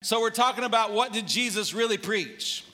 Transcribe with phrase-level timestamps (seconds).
[0.00, 2.64] So we're talking about what did Jesus really preach?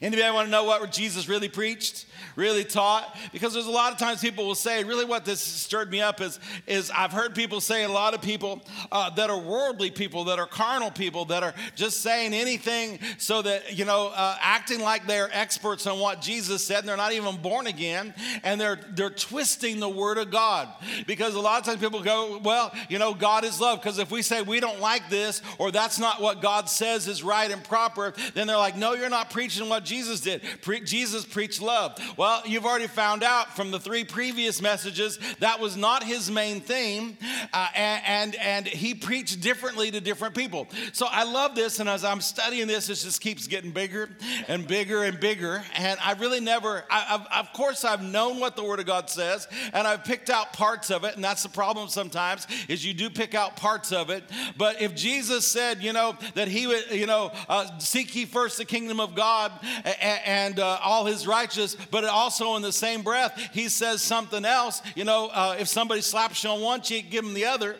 [0.00, 2.06] Anybody want to know what Jesus really preached?
[2.36, 5.90] really taught because there's a lot of times people will say really what this stirred
[5.90, 9.38] me up is is i've heard people say a lot of people uh, that are
[9.38, 14.10] worldly people that are carnal people that are just saying anything so that you know
[14.14, 18.14] uh, acting like they're experts on what jesus said and they're not even born again
[18.42, 20.68] and they're they're twisting the word of god
[21.06, 24.10] because a lot of times people go well you know god is love because if
[24.10, 27.62] we say we don't like this or that's not what god says is right and
[27.64, 31.98] proper then they're like no you're not preaching what jesus did Pre- jesus preached love
[32.16, 36.60] well, you've already found out from the three previous messages that was not his main
[36.60, 37.16] theme,
[37.52, 40.68] uh, and, and, and he preached differently to different people.
[40.92, 44.10] So I love this, and as I'm studying this, it just keeps getting bigger
[44.48, 45.62] and bigger and bigger.
[45.76, 49.48] And I really never, I, of course, I've known what the Word of God says,
[49.72, 53.10] and I've picked out parts of it, and that's the problem sometimes is you do
[53.10, 54.24] pick out parts of it.
[54.56, 58.58] But if Jesus said, you know, that he would, you know, uh, seek ye first
[58.58, 59.52] the kingdom of God
[60.00, 64.82] and, uh, all His righteous, but also in the same breath, he says something else.
[64.94, 67.76] You know, uh, if somebody slaps you on one cheek, give them the other.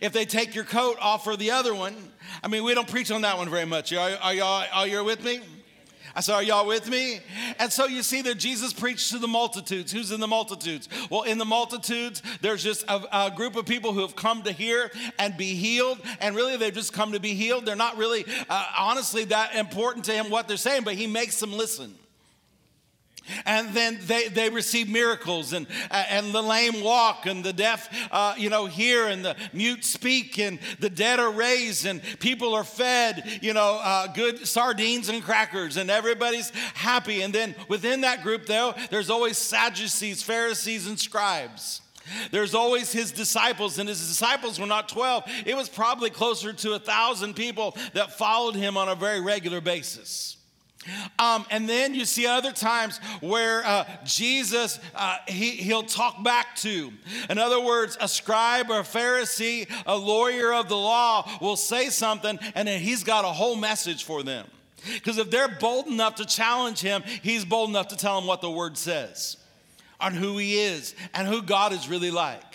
[0.00, 1.94] If they take your coat, offer the other one.
[2.42, 3.92] I mean, we don't preach on that one very much.
[3.92, 5.40] Are, are y'all, are you with me?
[6.14, 7.20] I said, Are y'all with me?
[7.58, 9.92] And so you see that Jesus preached to the multitudes.
[9.92, 10.88] Who's in the multitudes?
[11.10, 14.52] Well, in the multitudes, there's just a, a, group of people who have come to
[14.52, 16.00] hear and be healed.
[16.20, 17.64] And really, they've just come to be healed.
[17.66, 21.38] They're not really, uh, honestly, that important to him what they're saying, but he makes
[21.38, 21.94] them listen.
[23.44, 28.34] And then they, they receive miracles, and, and the lame walk, and the deaf, uh,
[28.36, 32.64] you know, hear, and the mute speak, and the dead are raised, and people are
[32.64, 37.22] fed, you know, uh, good sardines and crackers, and everybody's happy.
[37.22, 41.80] And then within that group, though, there's always Sadducees, Pharisees, and scribes.
[42.30, 45.24] There's always his disciples, and his disciples were not 12.
[45.46, 49.60] It was probably closer to a thousand people that followed him on a very regular
[49.60, 50.36] basis.
[51.18, 56.56] Um, and then you see other times where uh, Jesus, uh, he, he'll talk back
[56.56, 56.90] to.
[57.28, 61.90] In other words, a scribe or a Pharisee, a lawyer of the law will say
[61.90, 64.46] something, and then he's got a whole message for them.
[64.94, 68.40] Because if they're bold enough to challenge him, he's bold enough to tell them what
[68.40, 69.36] the word says
[70.00, 72.49] on who he is and who God is really like.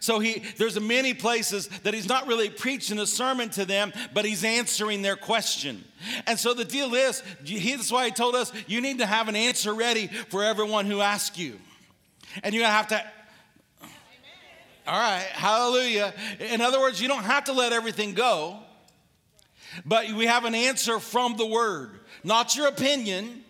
[0.00, 4.24] So he there's many places that he's not really preaching a sermon to them, but
[4.24, 5.84] he's answering their question.
[6.26, 9.36] And so the deal is, that's why he told us you need to have an
[9.36, 11.58] answer ready for everyone who asks you.
[12.42, 13.02] And you have to
[14.88, 16.14] all right, hallelujah.
[16.40, 18.58] In other words, you don't have to let everything go,
[19.84, 23.44] but we have an answer from the word, not your opinion,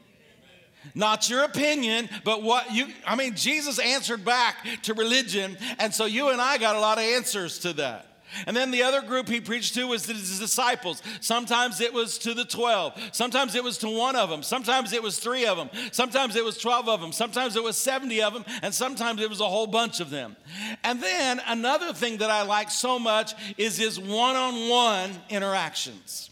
[0.95, 5.57] not your opinion, but what you, I mean, Jesus answered back to religion.
[5.79, 8.07] And so you and I got a lot of answers to that.
[8.47, 11.03] And then the other group he preached to was his disciples.
[11.21, 13.11] Sometimes it was to the 12.
[13.13, 14.43] Sometimes it was to one of them.
[14.43, 15.71] Sometimes it was three of them.
[15.93, 17.13] Sometimes it was 12 of them.
[17.13, 18.45] Sometimes it was 70 of them.
[18.63, 20.37] And sometimes it was a whole bunch of them.
[20.85, 26.28] And then another thing that I like so much is his one on one interactions.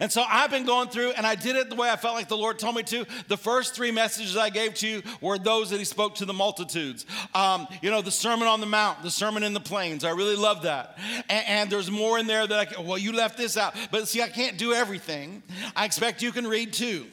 [0.00, 2.28] And so I've been going through, and I did it the way I felt like
[2.28, 3.06] the Lord told me to.
[3.28, 6.32] The first three messages I gave to you were those that He spoke to the
[6.32, 7.06] multitudes.
[7.34, 10.04] Um, you know, the Sermon on the Mount, the Sermon in the Plains.
[10.04, 10.98] I really love that.
[11.28, 13.74] And, and there's more in there that I can, well, you left this out.
[13.90, 15.42] But see, I can't do everything.
[15.76, 17.06] I expect you can read too.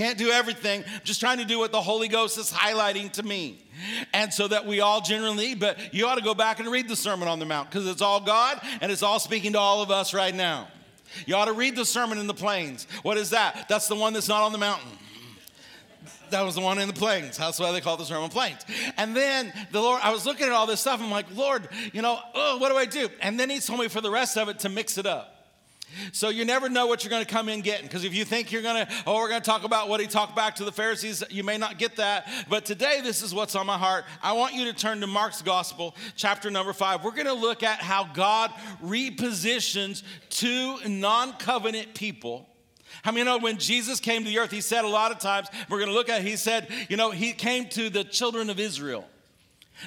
[0.00, 0.82] Can't do everything.
[0.86, 3.58] I'm just trying to do what the Holy Ghost is highlighting to me.
[4.14, 6.96] And so that we all generally, but you ought to go back and read the
[6.96, 9.90] Sermon on the Mount because it's all God and it's all speaking to all of
[9.90, 10.68] us right now.
[11.26, 12.86] You ought to read the Sermon in the Plains.
[13.02, 13.66] What is that?
[13.68, 14.88] That's the one that's not on the mountain.
[16.30, 17.36] That was the one in the plains.
[17.36, 18.64] That's why they call the Sermon Plains.
[18.96, 21.02] And then the Lord, I was looking at all this stuff.
[21.02, 23.10] I'm like, Lord, you know, oh, what do I do?
[23.20, 25.39] And then He told me for the rest of it to mix it up.
[26.12, 27.86] So you never know what you're going to come in getting.
[27.86, 30.06] Because if you think you're going to, oh, we're going to talk about what he
[30.06, 32.28] talked back to the Pharisees, you may not get that.
[32.48, 34.04] But today, this is what's on my heart.
[34.22, 37.04] I want you to turn to Mark's Gospel, chapter number five.
[37.04, 38.50] We're going to look at how God
[38.82, 42.46] repositions two non covenant people.
[43.02, 45.18] How I many know when Jesus came to the earth, he said a lot of
[45.18, 48.50] times, we're going to look at, he said, you know, he came to the children
[48.50, 49.06] of Israel.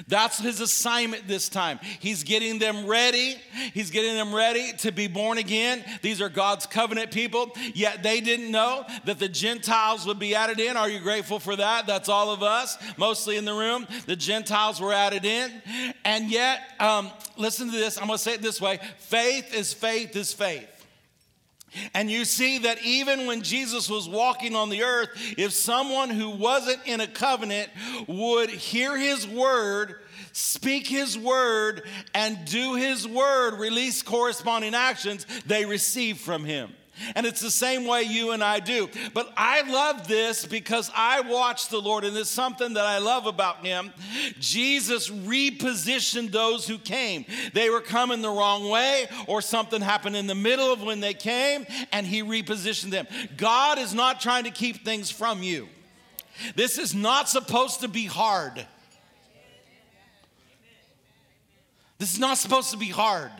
[0.08, 1.78] That's his assignment this time.
[2.00, 3.36] He's getting them ready.
[3.72, 5.84] He's getting them ready to be born again.
[6.02, 10.60] These are God's covenant people, yet they didn't know that the Gentiles would be added
[10.60, 10.76] in.
[10.76, 11.86] Are you grateful for that?
[11.86, 13.86] That's all of us, mostly in the room.
[14.06, 15.50] The Gentiles were added in.
[16.04, 17.98] And yet, um, listen to this.
[17.98, 20.68] I'm going to say it this way faith is faith is faith.
[21.92, 26.30] And you see that even when Jesus was walking on the earth, if someone who
[26.30, 27.70] wasn't in a covenant
[28.06, 29.96] would hear his word,
[30.32, 31.82] speak his word,
[32.14, 36.72] and do his word, release corresponding actions, they receive from him.
[37.14, 38.88] And it's the same way you and I do.
[39.12, 43.26] But I love this because I watch the Lord, and it's something that I love
[43.26, 43.92] about him.
[44.38, 47.24] Jesus repositioned those who came.
[47.52, 51.14] They were coming the wrong way, or something happened in the middle of when they
[51.14, 53.06] came, and he repositioned them.
[53.36, 55.68] God is not trying to keep things from you.
[56.56, 58.66] This is not supposed to be hard.
[61.98, 63.30] This is not supposed to be hard.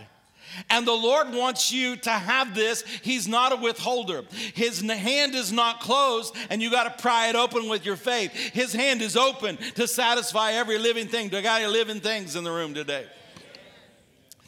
[0.70, 2.82] And the Lord wants you to have this.
[3.02, 4.24] He's not a withholder.
[4.54, 8.32] His hand is not closed, and you got to pry it open with your faith.
[8.32, 11.28] His hand is open to satisfy every living thing.
[11.28, 13.06] Do I got any living things in the room today?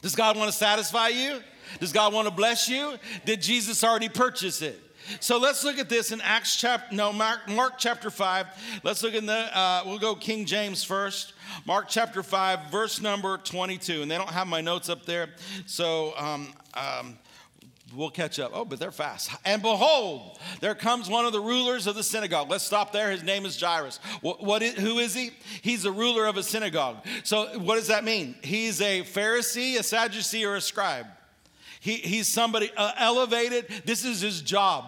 [0.03, 1.41] Does God want to satisfy you?
[1.81, 2.97] Does God want to bless you?
[3.25, 4.81] Did Jesus already purchase it?
[5.21, 8.47] So let's look at this in Acts chapter, no, Mark, Mark chapter 5.
[8.83, 11.33] Let's look in the, uh, we'll go King James first.
[11.65, 14.03] Mark chapter 5, verse number 22.
[14.03, 15.29] And they don't have my notes up there.
[15.67, 17.19] So, um, um,
[17.95, 18.51] we'll catch up.
[18.55, 19.31] Oh, but they're fast.
[19.45, 22.51] And behold, there comes one of the rulers of the synagogue.
[22.51, 23.11] Let's stop there.
[23.11, 23.99] His name is Jairus.
[24.21, 25.31] What, what is, who is he?
[25.63, 27.05] He's a ruler of a synagogue.
[27.25, 28.35] So, what does that mean?
[28.43, 31.07] He's a Pharisee, a Sadducee, or a scribe.
[31.81, 33.67] He, he's somebody uh, elevated.
[33.85, 34.85] This is his job.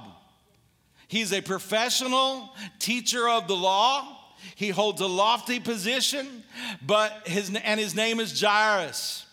[1.07, 4.18] He's a professional teacher of the law.
[4.55, 6.45] He holds a lofty position,
[6.85, 9.27] but his, and his name is Jairus.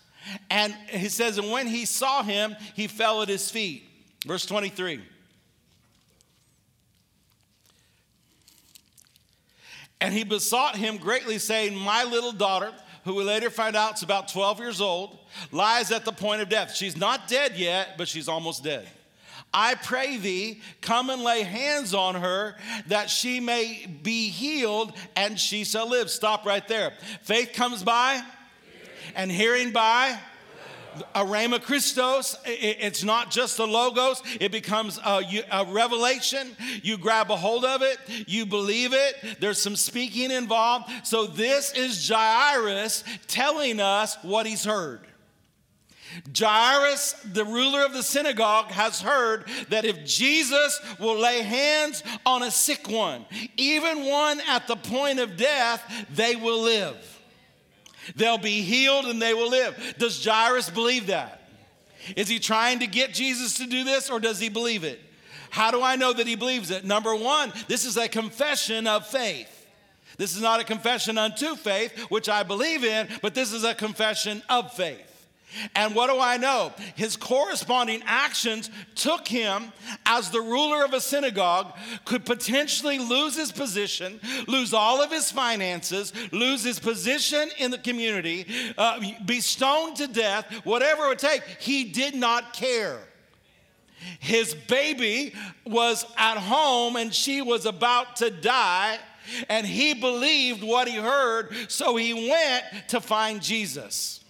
[0.50, 3.84] And he says, and when he saw him, he fell at his feet.
[4.26, 5.02] Verse 23.
[10.02, 12.74] And he besought him greatly, saying, My little daughter,
[13.06, 15.18] who we later find out is about 12 years old,
[15.52, 16.76] lies at the point of death.
[16.76, 18.88] She's not dead yet, but she's almost dead.
[19.58, 22.56] I pray thee, come and lay hands on her
[22.88, 26.10] that she may be healed and she shall live.
[26.10, 26.92] Stop right there.
[27.22, 28.22] Faith comes by
[29.16, 30.20] and hearing by
[31.14, 36.56] a Christos, it's not just the logos, it becomes a, a, revelation.
[36.84, 37.98] You grab a hold of it,
[38.28, 40.90] you believe it, there's some speaking involved.
[41.04, 45.02] So, this is Jairus telling us what he's heard.
[46.38, 52.44] Jairus, the ruler of the synagogue, has heard that if Jesus will lay hands on
[52.44, 53.26] a sick one,
[53.58, 55.84] even one at the point of death,
[56.14, 56.96] they will live.
[58.16, 59.96] They'll be healed and they will live.
[59.98, 61.42] Does Jairus believe that?
[62.16, 65.02] Is he trying to get Jesus to do this or does he believe it?
[65.50, 66.86] How do I know that he believes it?
[66.86, 69.52] Number one, this is a confession of faith.
[70.18, 73.74] This is not a confession unto faith, which I believe in, but this is a
[73.74, 75.15] confession of faith.
[75.76, 76.74] And what do I know?
[76.96, 79.72] His corresponding actions took him,
[80.06, 81.74] as the ruler of a synagogue,
[82.04, 87.78] could potentially lose his position, lose all of his finances, lose his position in the
[87.78, 88.46] community,
[88.78, 91.44] uh, be stoned to death, whatever it would take.
[91.60, 93.00] He did not care.
[94.20, 95.34] His baby
[95.66, 99.00] was at home and she was about to die,
[99.50, 104.25] and he believed what he heard, so he went to find Jesus.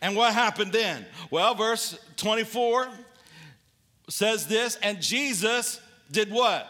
[0.00, 1.06] And what happened then?
[1.30, 2.88] Well, verse 24
[4.08, 6.68] says this, and Jesus did what?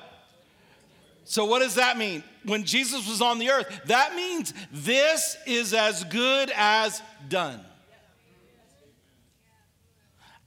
[1.25, 2.25] So, what does that mean?
[2.45, 7.61] When Jesus was on the earth, that means this is as good as done.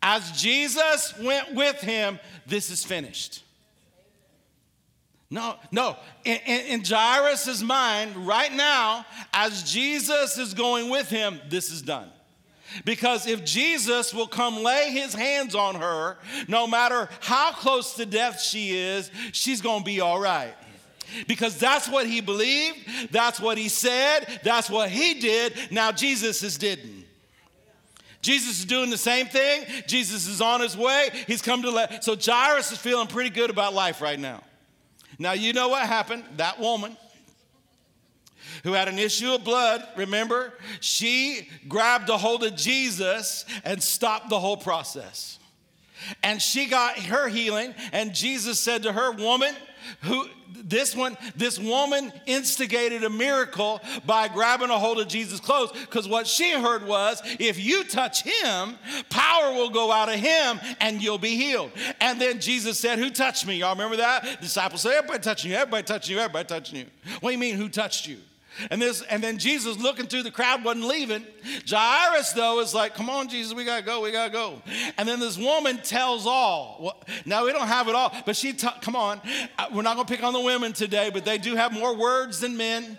[0.01, 3.43] As Jesus went with him, this is finished.
[5.29, 5.95] No, no.
[6.25, 11.81] In, in, in Jairus' mind, right now, as Jesus is going with him, this is
[11.81, 12.11] done.
[12.85, 18.05] Because if Jesus will come lay his hands on her, no matter how close to
[18.05, 20.53] death she is, she's gonna be all right.
[21.27, 25.53] Because that's what he believed, that's what he said, that's what he did.
[25.71, 27.03] Now Jesus is didn't.
[28.21, 29.65] Jesus is doing the same thing.
[29.85, 31.09] Jesus is on his way.
[31.27, 32.03] He's come to let.
[32.05, 34.41] So Jairus is feeling pretty good about life right now.
[35.19, 36.23] Now, you know what happened?
[36.37, 36.97] That woman,
[38.63, 40.53] who had an issue of blood, remember?
[40.79, 45.39] She grabbed a hold of Jesus and stopped the whole process.
[46.21, 49.55] And she got her healing, and Jesus said to her, Woman,
[50.01, 50.27] who
[50.63, 56.07] this one, this woman instigated a miracle by grabbing a hold of Jesus' clothes because
[56.07, 58.77] what she heard was if you touch him,
[59.09, 61.71] power will go out of him and you'll be healed.
[61.99, 63.55] And then Jesus said, Who touched me?
[63.55, 64.41] Y'all remember that?
[64.41, 66.85] disciples said, Everybody touching you, everybody touching you, everybody touching you.
[67.19, 68.17] What do you mean, who touched you?
[68.69, 71.25] And this, and then Jesus looking through the crowd wasn't leaving.
[71.67, 74.61] Jairus though is like, "Come on, Jesus, we gotta go, we gotta go."
[74.97, 76.77] And then this woman tells all.
[76.79, 79.21] Well, now we don't have it all, but she, ta- come on,
[79.57, 82.39] uh, we're not gonna pick on the women today, but they do have more words
[82.39, 82.97] than men.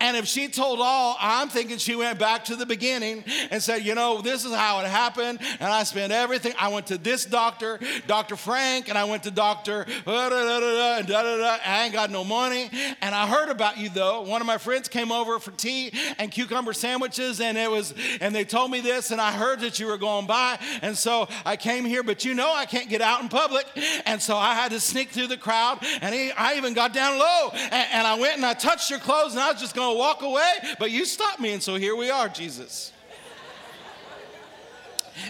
[0.00, 3.84] And if she told all, I'm thinking she went back to the beginning and said,
[3.84, 6.54] "You know, this is how it happened, and I spent everything.
[6.58, 9.54] I went to this doctor, Doctor Frank, and I went to da.
[9.64, 12.70] I ain't got no money,
[13.00, 14.22] and I heard about you though.
[14.22, 18.34] One of my friends." Came over for tea and cucumber sandwiches, and it was, and
[18.34, 21.56] they told me this, and I heard that you were going by, and so I
[21.56, 23.66] came here, but you know I can't get out in public,
[24.06, 27.50] and so I had to sneak through the crowd, and I even got down low,
[27.52, 29.98] and, and I went and I touched your clothes, and I was just going to
[29.98, 32.92] walk away, but you stopped me, and so here we are, Jesus.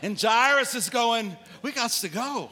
[0.02, 2.50] And Jairus is going, We got to go.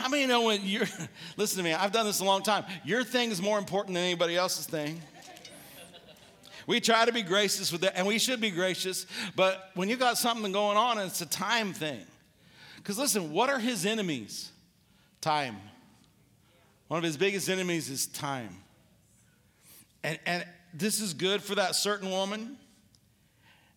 [0.00, 0.86] How many know when you're,
[1.36, 2.64] listen to me, I've done this a long time.
[2.86, 4.98] Your thing is more important than anybody else's thing.
[6.66, 9.04] We try to be gracious with that, and we should be gracious,
[9.36, 12.00] but when you got something going on, it's a time thing.
[12.76, 14.50] Because listen, what are his enemies?
[15.20, 15.56] Time.
[16.88, 18.56] One of his biggest enemies is time.
[20.02, 22.56] And, and this is good for that certain woman.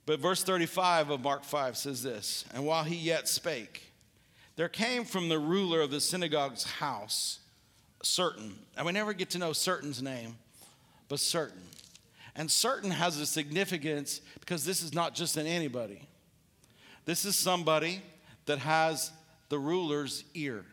[0.06, 3.93] But verse 35 of Mark 5 says this And while he yet spake,
[4.56, 7.40] there came from the ruler of the synagogue's house,
[8.04, 10.36] certain, and we never get to know certain's name,
[11.10, 11.62] but certain.
[12.36, 16.08] And certain has a significance because this is not just an anybody.
[17.06, 18.02] This is somebody
[18.46, 19.12] that has
[19.50, 20.66] the ruler's ear.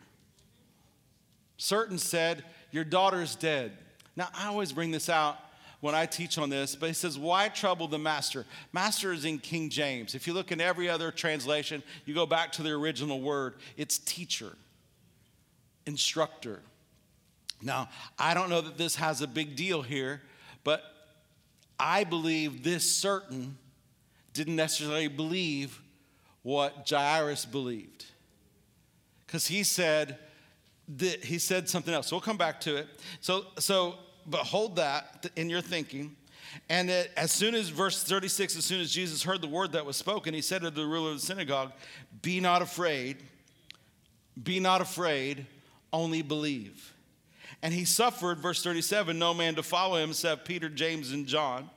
[1.57, 3.77] Certain said, Your daughter's dead.
[4.15, 5.37] Now, I always bring this out
[5.81, 8.45] when I teach on this, but he says, Why trouble the master?
[8.71, 10.15] Master is in King James.
[10.15, 13.97] If you look in every other translation, you go back to the original word, it's
[13.97, 14.55] teacher,
[15.85, 16.61] instructor.
[17.61, 20.21] Now, I don't know that this has a big deal here,
[20.63, 20.83] but
[21.79, 23.57] I believe this certain
[24.33, 25.81] didn't necessarily believe
[26.43, 28.05] what Jairus believed.
[29.25, 30.17] Because he said,
[30.97, 32.07] that he said something else.
[32.07, 32.87] So we'll come back to it.
[33.21, 33.95] So, so
[34.25, 36.15] but hold that in your thinking.
[36.69, 39.85] And it, as soon as verse 36, as soon as Jesus heard the word that
[39.85, 41.71] was spoken, he said to the ruler of the synagogue,
[42.21, 43.17] Be not afraid,
[44.41, 45.45] be not afraid,
[45.93, 46.93] only believe.
[47.61, 51.69] And he suffered, verse 37, no man to follow him except Peter, James, and John.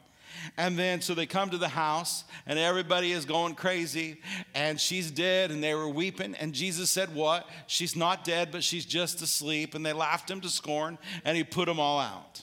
[0.57, 4.21] And then, so they come to the house, and everybody is going crazy,
[4.55, 6.35] and she's dead, and they were weeping.
[6.37, 7.49] And Jesus said, What?
[7.67, 9.75] She's not dead, but she's just asleep.
[9.75, 12.43] And they laughed him to scorn, and he put them all out.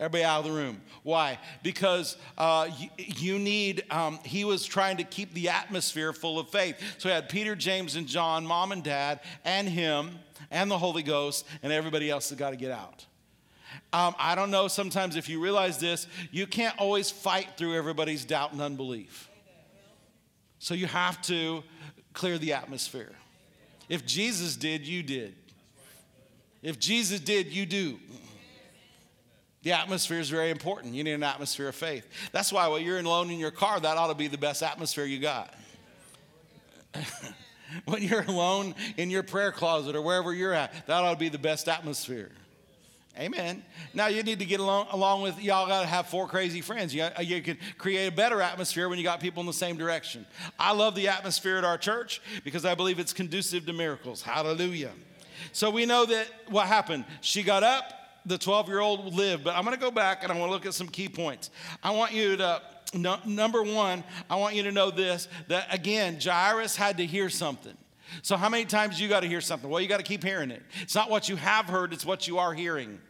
[0.00, 0.80] Everybody out of the room.
[1.02, 1.38] Why?
[1.62, 6.48] Because uh, you, you, need, um, he was trying to keep the atmosphere full of
[6.48, 6.76] faith.
[6.96, 10.18] So he had Peter, James, and John, mom and dad, and him,
[10.50, 13.04] and the Holy Ghost, and everybody else that got to get out.
[13.92, 18.24] Um, I don't know sometimes if you realize this, you can't always fight through everybody's
[18.24, 19.28] doubt and unbelief.
[20.58, 21.62] So you have to
[22.12, 23.12] clear the atmosphere.
[23.88, 25.34] If Jesus did, you did.
[26.62, 27.98] If Jesus did, you do.
[29.62, 30.94] The atmosphere is very important.
[30.94, 32.06] You need an atmosphere of faith.
[32.32, 35.04] That's why when you're alone in your car, that ought to be the best atmosphere
[35.04, 35.52] you got.
[37.84, 41.28] when you're alone in your prayer closet or wherever you're at, that ought to be
[41.28, 42.30] the best atmosphere.
[43.18, 43.64] Amen.
[43.92, 45.66] Now you need to get along, along with y'all.
[45.66, 46.94] Got to have four crazy friends.
[46.94, 49.76] You, uh, you can create a better atmosphere when you got people in the same
[49.76, 50.24] direction.
[50.58, 54.22] I love the atmosphere at our church because I believe it's conducive to miracles.
[54.22, 54.92] Hallelujah.
[55.52, 57.04] So we know that what happened.
[57.20, 57.96] She got up.
[58.26, 59.44] The 12 year old lived.
[59.44, 61.50] But I'm going to go back and I want to look at some key points.
[61.82, 62.60] I want you to
[62.92, 64.04] no, number one.
[64.28, 67.76] I want you to know this that again, Jairus had to hear something.
[68.22, 69.68] So, how many times you got to hear something?
[69.68, 70.62] Well, you got to keep hearing it.
[70.82, 73.00] It's not what you have heard, it's what you are hearing.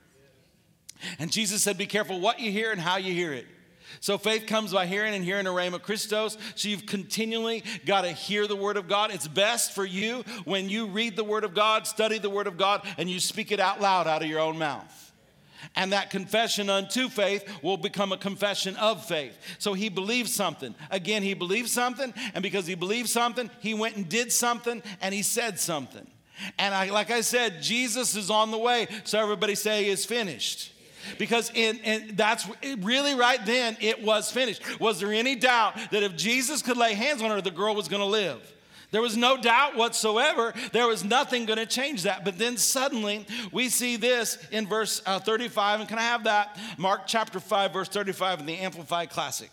[1.19, 3.47] And Jesus said, Be careful what you hear and how you hear it.
[3.99, 6.39] So faith comes by hearing and hearing a rhema Christos.
[6.55, 9.11] So you've continually got to hear the word of God.
[9.13, 12.57] It's best for you when you read the word of God, study the word of
[12.57, 15.10] God, and you speak it out loud out of your own mouth.
[15.75, 19.37] And that confession unto faith will become a confession of faith.
[19.59, 20.75] So he believed something.
[20.91, 25.15] Again, he believed something, and because he believed something, he went and did something and
[25.15, 26.07] he said something.
[26.59, 28.89] And I, like I said, Jesus is on the way.
[29.05, 30.73] So everybody say, is finished
[31.19, 32.47] because in, in, that's
[32.79, 36.95] really right then it was finished was there any doubt that if jesus could lay
[36.95, 38.53] hands on her the girl was going to live
[38.91, 40.53] there was no doubt whatsoever.
[40.73, 42.25] There was nothing going to change that.
[42.25, 45.81] But then suddenly we see this in verse uh, 35.
[45.81, 46.59] And can I have that?
[46.77, 49.51] Mark chapter 5, verse 35 in the Amplified Classic.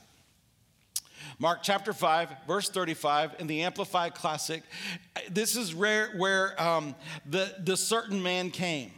[1.39, 4.63] Mark chapter 5, verse 35 in the Amplified Classic.
[5.29, 6.95] This is where, where um,
[7.27, 8.91] the, the certain man came.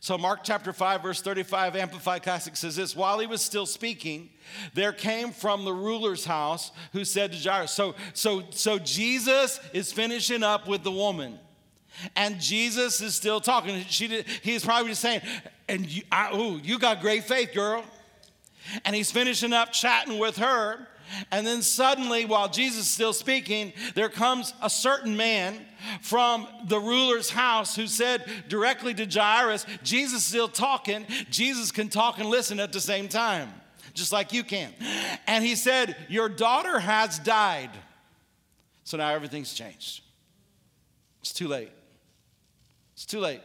[0.00, 4.30] So, Mark chapter 5, verse 35, Amplified Classic says this While he was still speaking,
[4.74, 9.92] there came from the ruler's house who said to Jairus, So, so, so Jesus is
[9.92, 11.38] finishing up with the woman.
[12.14, 13.84] And Jesus is still talking.
[13.88, 15.20] She did, he's probably just saying,
[15.68, 17.84] and you, I, ooh, you got great faith, girl.
[18.84, 20.86] And he's finishing up chatting with her.
[21.30, 25.58] And then suddenly, while Jesus is still speaking, there comes a certain man
[26.02, 31.06] from the ruler's house who said directly to Jairus, Jesus is still talking.
[31.30, 33.48] Jesus can talk and listen at the same time,
[33.94, 34.72] just like you can.
[35.26, 37.70] And he said, Your daughter has died.
[38.84, 40.02] So now everything's changed.
[41.20, 41.70] It's too late.
[42.94, 43.42] It's too late.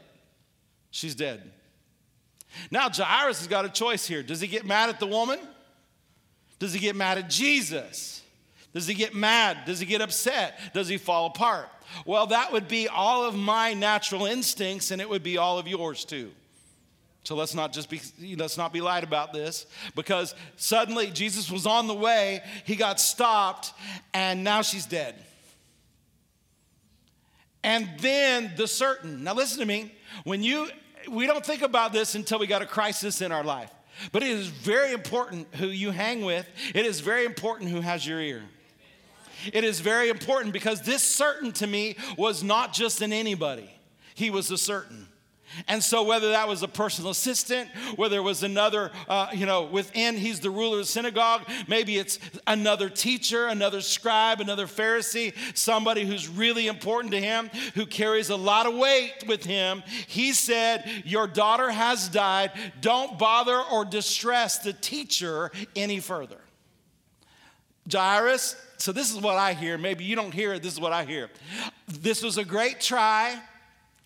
[0.90, 1.52] She's dead.
[2.72, 4.24] Now, Jairus has got a choice here.
[4.24, 5.40] Does he get mad at the woman?
[6.60, 8.22] Does he get mad at Jesus?
[8.74, 9.66] Does he get mad?
[9.66, 10.60] Does he get upset?
[10.74, 11.70] Does he fall apart?
[12.06, 15.68] Well, that would be all of my natural instincts, and it would be all of
[15.68, 16.32] yours too.
[17.24, 18.02] So let's not just be
[18.36, 23.00] let's not be lied about this because suddenly Jesus was on the way, he got
[23.00, 23.72] stopped,
[24.14, 25.16] and now she's dead.
[27.64, 29.24] And then the certain.
[29.24, 29.94] Now listen to me.
[30.26, 30.68] When you
[31.10, 33.72] we don't think about this until we got a crisis in our life.
[34.12, 36.48] But it is very important who you hang with.
[36.74, 38.44] It is very important who has your ear.
[39.52, 43.70] It is very important because this certain to me was not just in anybody,
[44.16, 45.08] he was a certain.
[45.68, 49.64] And so, whether that was a personal assistant, whether it was another, uh, you know,
[49.64, 55.34] within, he's the ruler of the synagogue, maybe it's another teacher, another scribe, another Pharisee,
[55.56, 59.84] somebody who's really important to him, who carries a lot of weight with him.
[60.08, 62.52] He said, Your daughter has died.
[62.82, 66.38] Don't bother or distress the teacher any further.
[67.92, 69.78] Jairus, so this is what I hear.
[69.78, 71.30] Maybe you don't hear it, this is what I hear.
[71.88, 73.40] This was a great try.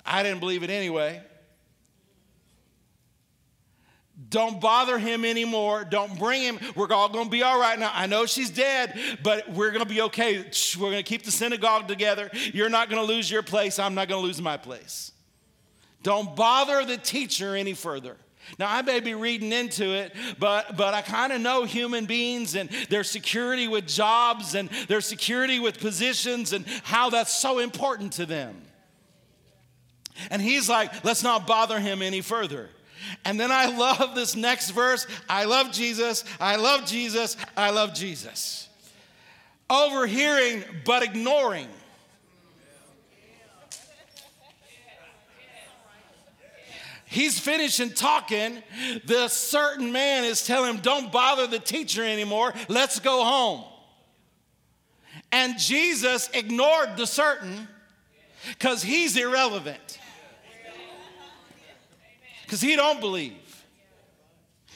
[0.05, 1.21] I didn't believe it anyway.
[4.29, 5.85] Don't bother him anymore.
[5.85, 6.59] Don't bring him.
[6.75, 7.91] We're all going to be all right now.
[7.93, 10.43] I know she's dead, but we're going to be okay.
[10.79, 12.31] We're going to keep the synagogue together.
[12.53, 13.77] You're not going to lose your place.
[13.77, 15.11] I'm not going to lose my place.
[16.01, 18.17] Don't bother the teacher any further.
[18.57, 22.55] Now, I may be reading into it, but, but I kind of know human beings
[22.55, 28.13] and their security with jobs and their security with positions and how that's so important
[28.13, 28.61] to them.
[30.31, 32.69] And he's like, let's not bother him any further.
[33.25, 37.93] And then I love this next verse I love Jesus, I love Jesus, I love
[37.93, 38.69] Jesus.
[39.69, 41.67] Overhearing but ignoring.
[47.09, 48.61] He's finishing talking.
[49.05, 52.53] The certain man is telling him, Don't bother the teacher anymore.
[52.67, 53.63] Let's go home.
[55.31, 57.67] And Jesus ignored the certain
[58.49, 59.99] because he's irrelevant
[62.47, 63.33] because he don't believe.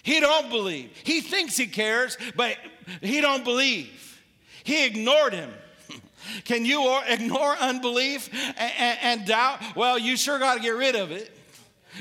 [0.03, 0.91] He don't believe.
[1.05, 2.57] He thinks he cares, but
[3.01, 4.21] he don't believe.
[4.65, 5.53] He ignored him.
[6.43, 9.61] Can you ignore unbelief and, and doubt?
[9.77, 11.31] Well, you sure got to get rid of it.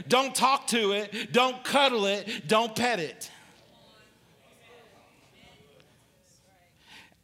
[0.09, 1.33] Don't talk to it.
[1.33, 2.49] Don't cuddle it.
[2.49, 3.31] Don't pet it.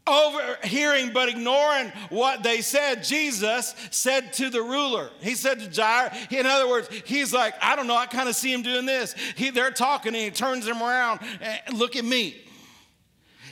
[0.07, 6.33] Overhearing but ignoring what they said, Jesus said to the ruler, He said to Jair,
[6.33, 9.15] in other words, he's like, I don't know, I kind of see him doing this.
[9.37, 12.37] He, they're talking and he turns them around, and look at me.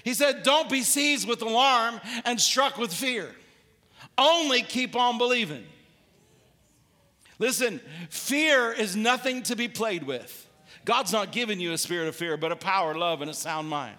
[0.04, 3.34] He said, Don't be seized with alarm and struck with fear.
[4.16, 5.64] Only keep on believing.
[7.38, 10.48] Listen, fear is nothing to be played with.
[10.84, 13.68] God's not giving you a spirit of fear, but a power, love, and a sound
[13.68, 13.96] mind.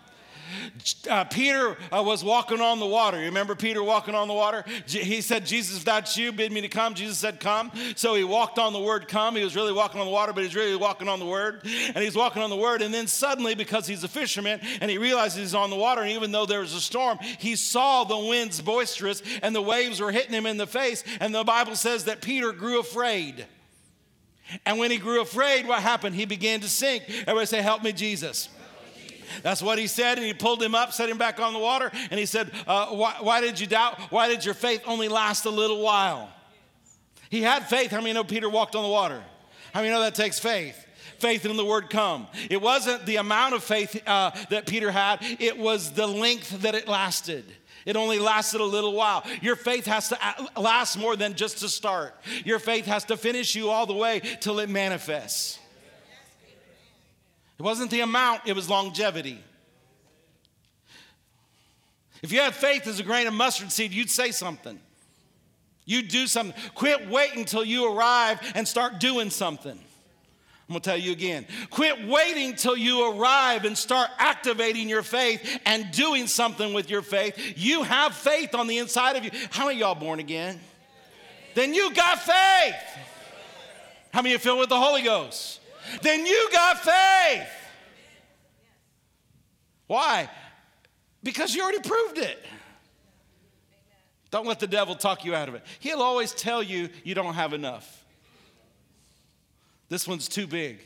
[1.09, 3.19] Uh, Peter uh, was walking on the water.
[3.19, 4.63] You remember Peter walking on the water?
[4.87, 6.93] he said, Jesus, if that's you, bid me to come.
[6.93, 7.71] Jesus said, Come.
[7.95, 9.35] So he walked on the word come.
[9.35, 11.61] He was really walking on the water, but he's really walking on the word.
[11.63, 12.81] And he's walking on the word.
[12.81, 16.11] And then suddenly, because he's a fisherman and he realizes he's on the water, and
[16.11, 20.11] even though there was a storm, he saw the winds boisterous and the waves were
[20.11, 21.03] hitting him in the face.
[21.19, 23.45] And the Bible says that Peter grew afraid.
[24.65, 26.15] And when he grew afraid, what happened?
[26.15, 27.03] He began to sink.
[27.21, 28.49] Everybody say, Help me, Jesus.
[29.41, 31.91] That's what he said, and he pulled him up, set him back on the water,
[32.09, 33.99] and he said, uh, why, why, did you doubt?
[34.11, 36.29] Why did your faith only last a little while?
[37.29, 37.91] He had faith.
[37.91, 39.21] How many know Peter walked on the water?
[39.73, 40.81] How many know that takes faith?
[41.19, 42.27] Faith in the word come.
[42.49, 46.75] It wasn't the amount of faith uh, that Peter had, it was the length that
[46.75, 47.45] it lasted.
[47.85, 49.23] It only lasted a little while.
[49.41, 50.17] Your faith has to
[50.57, 52.15] last more than just to start.
[52.43, 55.59] Your faith has to finish you all the way till it manifests.
[57.57, 59.39] It wasn't the amount, it was longevity.
[62.21, 64.79] If you had faith as a grain of mustard seed, you'd say something.
[65.85, 66.59] You'd do something.
[66.73, 69.79] Quit waiting until you arrive and start doing something.
[70.67, 71.45] I'm gonna tell you again.
[71.69, 77.03] Quit waiting till you arrive and start activating your faith and doing something with your
[77.03, 77.53] faith.
[77.55, 79.29] You have faith on the inside of you.
[79.51, 80.59] How many y'all born again?
[81.53, 82.75] Then you got faith.
[84.11, 85.59] How many you filled with the Holy Ghost?
[86.01, 87.47] Then you got faith.
[89.87, 90.29] Why?
[91.23, 92.43] Because you already proved it.
[94.31, 95.63] Don't let the devil talk you out of it.
[95.79, 98.03] He'll always tell you you don't have enough.
[99.87, 100.79] This one's too big.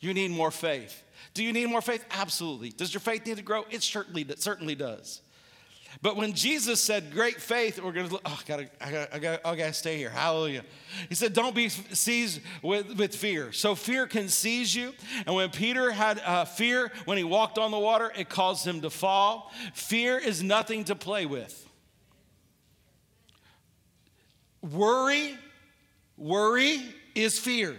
[0.00, 1.02] You need more faith.
[1.32, 2.04] Do you need more faith?
[2.10, 2.70] Absolutely.
[2.70, 3.64] Does your faith need to grow?
[3.70, 5.20] It certainly, certainly does.
[6.02, 9.18] But when Jesus said, Great faith, we're going to, oh, I gotta, I gotta, I
[9.18, 10.10] gotta, I gotta stay here.
[10.10, 10.64] Hallelujah.
[11.08, 13.52] He said, Don't be seized with, with fear.
[13.52, 14.92] So fear can seize you.
[15.26, 18.80] And when Peter had uh, fear, when he walked on the water, it caused him
[18.82, 19.52] to fall.
[19.74, 21.60] Fear is nothing to play with.
[24.62, 25.36] Worry,
[26.16, 26.82] worry
[27.14, 27.76] is fear.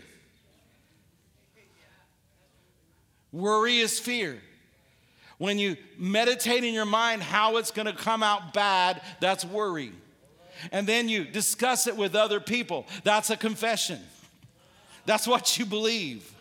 [3.31, 4.39] Worry is fear.
[5.37, 9.91] When you meditate in your mind how it's going to come out bad, that's worry.
[10.71, 13.99] And then you discuss it with other people, that's a confession.
[15.05, 16.33] That's what you believe.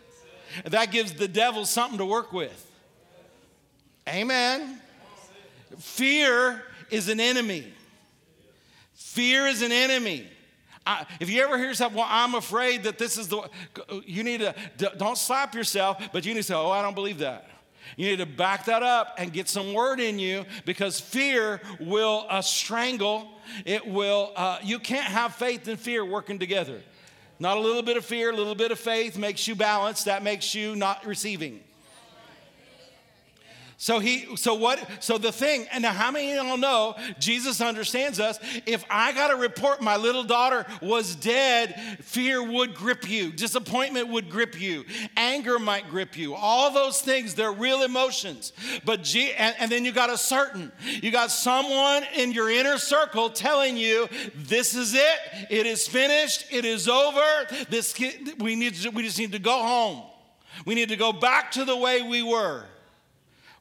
[0.67, 2.71] That gives the devil something to work with.
[4.09, 4.81] Amen.
[5.79, 7.73] Fear is an enemy.
[8.95, 10.29] Fear is an enemy.
[10.87, 13.49] I, if you ever hear yourself, well, I'm afraid that this is the,
[14.05, 14.55] you need to,
[14.99, 17.49] don't slap yourself, but you need to say, oh, I don't believe that.
[17.97, 22.27] You need to back that up and get some word in you because fear will
[22.29, 23.29] uh, strangle.
[23.65, 26.81] It will, uh, you can't have faith and fear working together.
[27.39, 30.05] Not a little bit of fear, a little bit of faith makes you balanced.
[30.05, 31.61] That makes you not receiving.
[33.85, 37.61] So he, so what, so the thing, and now how many of y'all know Jesus
[37.61, 38.39] understands us?
[38.65, 44.09] If I got a report my little daughter was dead, fear would grip you, disappointment
[44.09, 44.87] would grip you,
[45.19, 46.35] anger might grip you.
[46.35, 48.55] All those things, they're real emotions.
[48.87, 52.79] But G, and, and then you got a certain, you got someone in your inner
[52.79, 55.19] circle telling you, this is it,
[55.51, 57.21] it is finished, it is over.
[57.69, 57.95] This
[58.39, 60.05] we need to, we just need to go home.
[60.65, 62.65] We need to go back to the way we were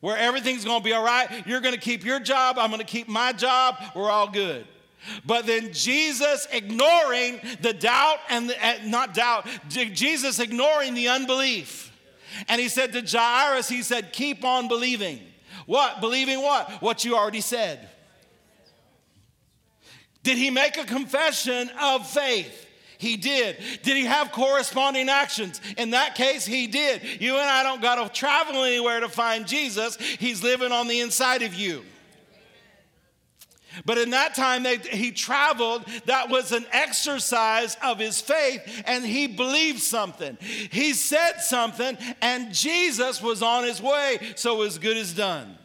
[0.04, 1.48] where everything's gonna be all right.
[1.48, 4.68] You're gonna keep your job, I'm gonna keep my job, we're all good.
[5.26, 11.90] But then Jesus ignoring the doubt and the, uh, not doubt, Jesus ignoring the unbelief.
[12.50, 15.22] And he said to Jairus, he said, keep on believing.
[15.68, 16.02] What?
[16.02, 16.70] Believing what?
[16.82, 17.88] What you already said.
[20.22, 22.68] Did he make a confession of faith?
[23.04, 23.58] He did.
[23.84, 25.60] Did he have corresponding actions?
[25.78, 27.02] In that case, he did.
[27.22, 31.02] You and I don't got to travel anywhere to find Jesus, he's living on the
[31.02, 31.84] inside of you.
[33.86, 35.84] But in that time, he traveled.
[36.06, 40.38] That was an exercise of his faith, and he believed something.
[40.40, 45.58] He said something, and Jesus was on his way, so as good as done.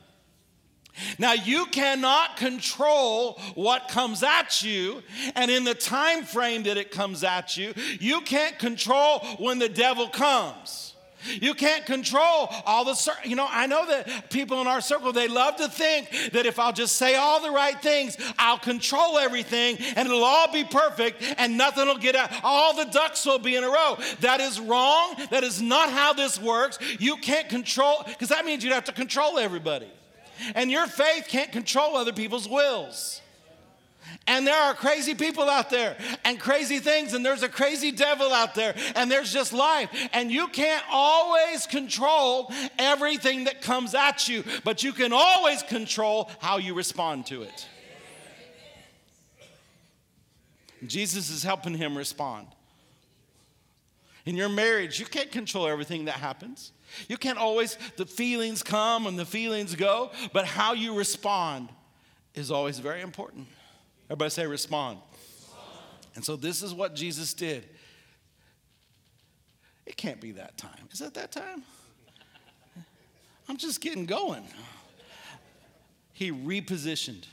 [1.19, 5.03] Now you cannot control what comes at you
[5.35, 7.75] and in the time frame that it comes at you.
[8.01, 10.95] You can't control when the devil comes.
[11.25, 15.27] You can't control all the, you know, I know that people in our circle, they
[15.27, 19.79] love to think that if I'll just say all the right things, I'll control everything
[19.97, 22.31] and it'll all be perfect and nothing will get out.
[22.45, 23.99] All the ducks will be in a row.
[24.21, 25.17] That is wrong.
[25.31, 26.79] That is not how this works.
[27.01, 29.91] You can't control, because that means you'd have to control everybody.
[30.55, 33.21] And your faith can't control other people's wills.
[34.27, 38.33] And there are crazy people out there and crazy things, and there's a crazy devil
[38.33, 39.91] out there, and there's just life.
[40.13, 46.31] And you can't always control everything that comes at you, but you can always control
[46.41, 47.67] how you respond to it.
[50.87, 52.47] Jesus is helping him respond.
[54.25, 56.73] In your marriage, you can't control everything that happens.
[57.09, 61.69] You can't always, the feelings come and the feelings go, but how you respond
[62.35, 63.47] is always very important.
[64.07, 64.99] Everybody say, respond.
[65.13, 65.63] respond.
[66.15, 67.69] And so this is what Jesus did.
[69.87, 70.89] It can't be that time.
[70.93, 71.63] Is it that time?
[73.49, 74.45] I'm just getting going.
[76.13, 77.25] He repositioned.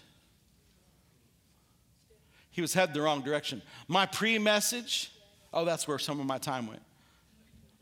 [2.51, 3.61] He was headed the wrong direction.
[3.89, 5.11] My pre message,
[5.53, 6.81] oh, that's where some of my time went.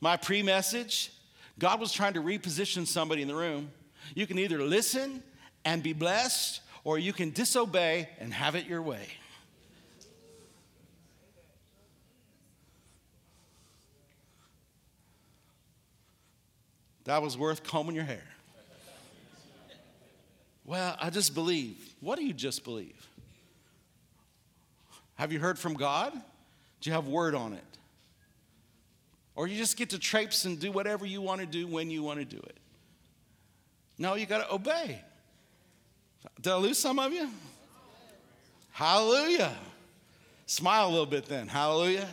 [0.02, 1.13] My pre message
[1.60, 3.72] God was trying to reposition somebody in the room.
[4.16, 5.24] You can either listen
[5.66, 9.08] and be blessed, or you can disobey and have it your way.
[17.06, 18.24] That was worth combing your hair.
[20.66, 21.94] Well, I just believe.
[22.00, 23.08] What do you just believe?
[25.16, 26.14] Have you heard from God?
[26.14, 27.64] Do you have word on it?
[29.36, 32.04] Or you just get to traipse and do whatever you want to do when you
[32.04, 32.58] want to do it.
[33.98, 35.02] No, you got to obey.
[36.42, 37.30] Did I lose some of you?
[38.72, 39.56] Hallelujah.
[40.46, 41.48] Smile a little bit then.
[41.48, 42.08] Hallelujah.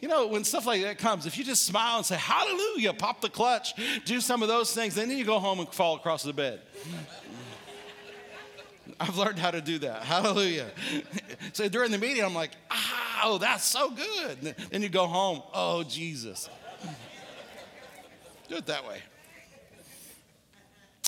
[0.00, 3.20] You know, when stuff like that comes, if you just smile and say, Hallelujah, pop
[3.20, 6.32] the clutch, do some of those things, then you go home and fall across the
[6.32, 6.60] bed.
[9.00, 10.02] I've learned how to do that.
[10.04, 10.70] Hallelujah.
[11.52, 12.95] so during the meeting, I'm like, ah,
[13.26, 14.54] oh, that's so good.
[14.70, 16.48] Then you go home, oh, Jesus.
[18.48, 19.02] do it that way.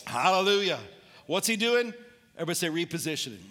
[0.04, 0.80] Hallelujah.
[1.26, 1.94] What's he doing?
[2.34, 3.44] Everybody say repositioning.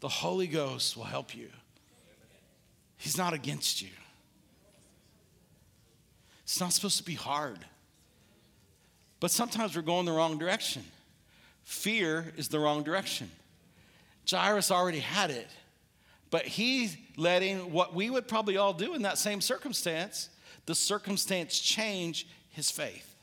[0.00, 1.48] The Holy Ghost will help you.
[2.96, 3.88] He's not against you.
[6.42, 7.58] It's not supposed to be hard.
[9.20, 10.84] But sometimes we're going the wrong direction.
[11.64, 13.30] Fear is the wrong direction.
[14.28, 15.48] Jairus already had it,
[16.30, 20.28] but he's letting what we would probably all do in that same circumstance,
[20.66, 23.14] the circumstance change his faith.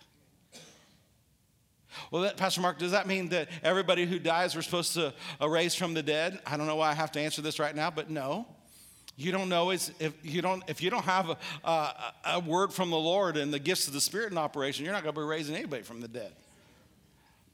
[2.11, 5.75] Well, that, Pastor Mark, does that mean that everybody who dies we're supposed to raise
[5.75, 6.39] from the dead?
[6.45, 8.47] I don't know why I have to answer this right now, but no.
[9.17, 9.91] You don't know if
[10.23, 13.59] you don't if you don't have a, a, a word from the Lord and the
[13.59, 16.09] gifts of the Spirit in operation, you're not going to be raising anybody from the
[16.09, 16.33] dead.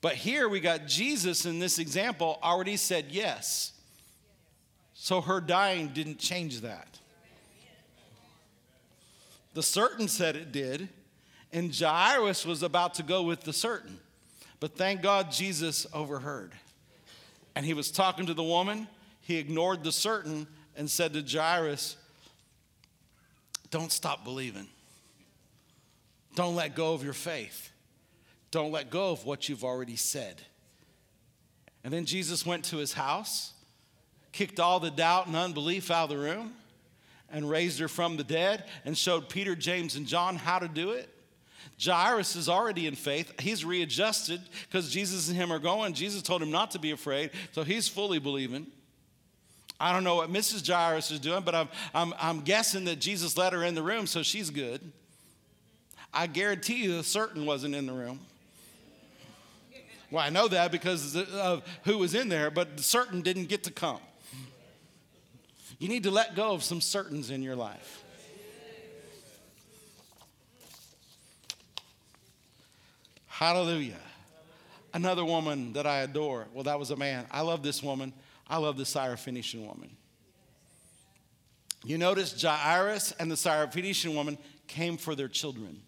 [0.02, 3.74] But here we got Jesus in this example already said yes.
[5.04, 7.00] So her dying didn't change that.
[9.56, 10.90] The certain said it did,
[11.52, 13.98] and Jairus was about to go with the certain.
[14.60, 16.52] But thank God Jesus overheard.
[17.56, 18.88] And he was talking to the woman,
[19.22, 20.46] he ignored the certain
[20.78, 21.98] and said to Jairus,
[23.72, 24.68] Don't stop believing.
[26.36, 27.72] Don't let go of your faith.
[28.52, 30.44] Don't let go of what you've already said.
[31.84, 33.51] And then Jesus went to his house,
[34.32, 36.54] kicked all the doubt and unbelief out of the room,
[37.32, 40.92] and raised her from the dead, and showed Peter, James, and John how to do
[40.92, 41.10] it.
[41.84, 43.40] Jairus is already in faith.
[43.40, 45.94] He's readjusted because Jesus and him are going.
[45.94, 48.68] Jesus told him not to be afraid, so he's fully believing.
[49.80, 50.68] I don't know what Mrs.
[50.68, 54.06] Jairus is doing, but I'm, I'm, I'm guessing that Jesus let her in the room,
[54.06, 54.80] so she's good.
[56.14, 58.20] I guarantee you certain wasn't in the room.
[60.12, 63.64] Well, I know that because of who was in there, but the certain didn't get
[63.64, 64.00] to come.
[65.82, 68.04] You need to let go of some certains in your life.
[73.26, 73.98] Hallelujah.
[74.94, 76.46] Another woman that I adore.
[76.54, 77.26] Well, that was a man.
[77.32, 78.14] I love this woman.
[78.48, 79.90] I love the Syrophoenician woman.
[81.84, 85.82] You notice Jairus and the Syrophoenician woman came for their children.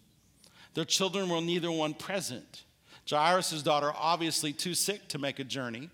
[0.74, 2.64] Their children were neither one present.
[3.08, 5.88] Jairus' daughter, obviously too sick to make a journey.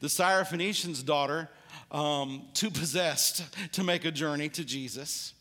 [0.00, 1.48] The Syrophoenician's daughter,
[1.90, 5.34] um, too possessed to make a journey to Jesus.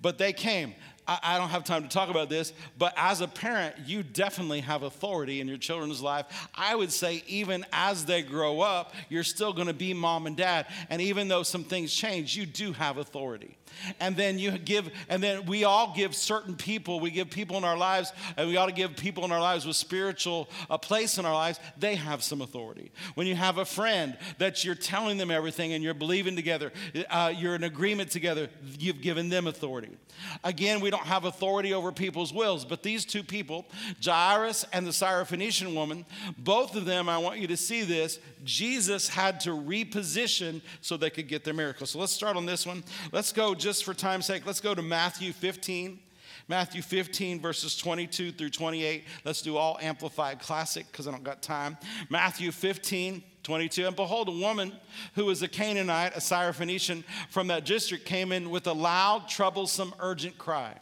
[0.00, 0.74] But they came.
[1.06, 4.60] I, I don't have time to talk about this, but as a parent, you definitely
[4.60, 6.48] have authority in your children's life.
[6.54, 10.66] I would say, even as they grow up, you're still to be mom and dad.
[10.88, 13.56] And even though some things change, you do have authority.
[13.98, 17.64] And then you give, and then we all give certain people, we give people in
[17.64, 21.18] our lives, and we ought to give people in our lives with spiritual a place
[21.18, 22.92] in our lives, they have some authority.
[23.14, 26.72] When you have a friend that you're telling them everything and you're believing together,
[27.08, 29.96] uh, you're in agreement together, you've given them authority.
[30.44, 33.66] Again, we don't have authority over people's wills, but these two people,
[34.04, 36.04] Jairus and the Syrophoenician woman,
[36.36, 41.10] both of them, I want you to see this, Jesus had to reposition so they
[41.10, 41.86] could get their miracle.
[41.86, 42.84] So let's start on this one.
[43.12, 46.00] Let's go just for time's sake, let's go to Matthew 15.
[46.48, 49.04] Matthew 15, verses 22 through 28.
[49.24, 51.76] Let's do all amplified classic because I don't got time.
[52.08, 53.86] Matthew 15, 22.
[53.86, 54.72] And behold, a woman
[55.14, 59.94] who was a Canaanite, a Syrophoenician from that district, came in with a loud, troublesome,
[60.00, 60.74] urgent cry.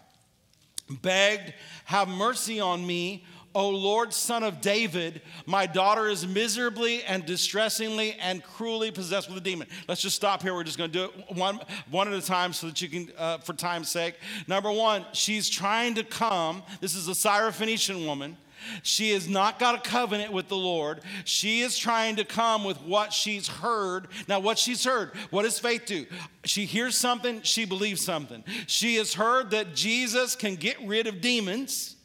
[1.02, 1.52] Begged,
[1.84, 8.14] Have mercy on me, O Lord, son of David, my daughter is miserably and distressingly
[8.20, 9.66] and cruelly possessed with a demon.
[9.88, 10.54] Let's just stop here.
[10.54, 13.10] We're just going to do it one, one at a time so that you can,
[13.16, 14.16] uh, for time's sake.
[14.46, 16.62] Number one, she's trying to come.
[16.80, 18.36] This is a Syrophoenician woman.
[18.82, 21.00] She has not got a covenant with the Lord.
[21.24, 24.08] She is trying to come with what she's heard.
[24.28, 26.06] Now, what she's heard, what does faith do?
[26.44, 28.44] She hears something, she believes something.
[28.66, 31.96] She has heard that Jesus can get rid of demons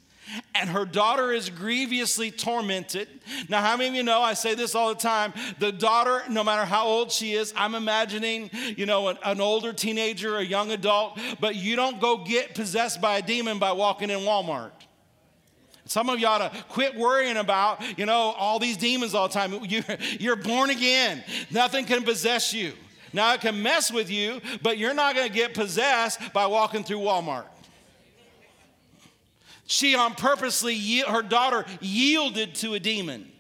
[0.55, 3.07] and her daughter is grievously tormented.
[3.49, 4.21] Now, how many of you know?
[4.21, 5.33] I say this all the time.
[5.59, 9.73] The daughter, no matter how old she is, I'm imagining, you know, an, an, older
[9.73, 14.09] teenager, a young adult, but you don't go get possessed by a demon by walking
[14.09, 14.71] in Walmart.
[15.86, 19.33] Some of you ought to quit worrying about, you know, all these demons all the
[19.33, 19.53] time.
[19.65, 19.83] You're,
[20.19, 21.23] you're born again.
[21.51, 22.73] Nothing can possess you.
[23.12, 26.83] Now, it can mess with you, but you're not going to get possessed by walking
[26.83, 27.45] through Walmart.
[29.65, 33.32] She on purposely, her daughter yielded to a demon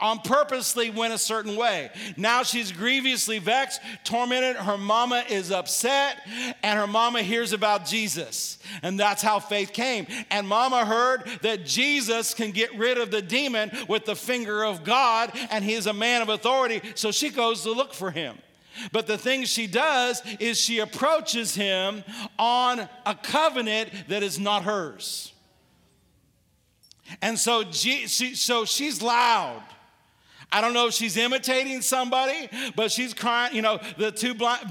[0.00, 1.90] on purposely went a certain way.
[2.16, 4.56] Now she's grievously vexed, tormented.
[4.56, 6.16] Her mama is upset,
[6.62, 8.58] and her mama hears about Jesus.
[8.82, 10.06] And that's how faith came.
[10.30, 14.84] And mama heard that Jesus can get rid of the demon with the finger of
[14.84, 16.80] God, and he is a man of authority.
[16.94, 18.38] So she goes to look for him.
[18.92, 22.04] But the thing she does is she approaches him
[22.38, 25.32] on a covenant that is not hers.
[27.20, 29.62] And so, she, so she's loud.
[30.52, 33.54] I don't know if she's imitating somebody, but she's crying.
[33.54, 34.68] You know, the two blind,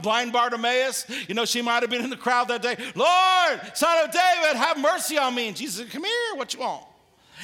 [0.00, 2.76] blind Bartimaeus, you know, she might have been in the crowd that day.
[2.94, 5.48] Lord, son of David, have mercy on me.
[5.48, 6.84] And Jesus said, Come here, what you want?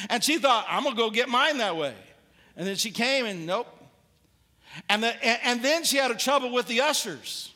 [0.09, 1.95] And she thought, I'm going to go get mine that way.
[2.57, 3.67] And then she came and nope.
[4.89, 7.53] And, the, and then she had a trouble with the ushers.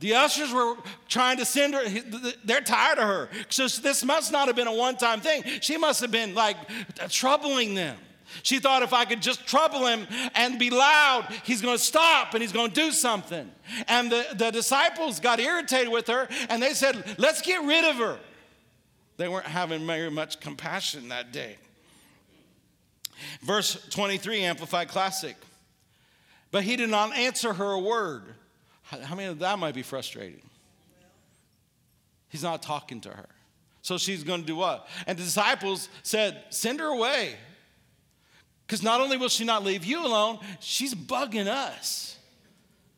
[0.00, 0.74] The ushers were
[1.08, 1.82] trying to send her,
[2.44, 3.28] they're tired of her.
[3.48, 5.44] So this must not have been a one time thing.
[5.60, 6.56] She must have been like
[7.08, 7.96] troubling them.
[8.42, 12.34] She thought if I could just trouble him and be loud, he's going to stop
[12.34, 13.50] and he's going to do something.
[13.86, 17.96] And the, the disciples got irritated with her and they said, Let's get rid of
[17.96, 18.18] her.
[19.16, 21.56] They weren't having very much compassion that day.
[23.42, 25.36] Verse 23, Amplified Classic.
[26.50, 28.22] But he did not answer her a word.
[28.82, 30.42] How many of that might be frustrating?
[32.28, 33.28] He's not talking to her.
[33.82, 34.88] So she's going to do what?
[35.06, 37.36] And the disciples said, Send her away.
[38.66, 42.16] Because not only will she not leave you alone, she's bugging us.